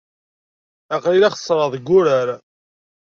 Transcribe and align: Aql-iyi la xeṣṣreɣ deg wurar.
Aql-iyi 0.95 1.19
la 1.21 1.33
xeṣṣreɣ 1.33 1.67
deg 1.73 1.87
wurar. 1.89 2.27